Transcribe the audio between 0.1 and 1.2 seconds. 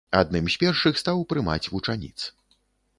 Адным з першых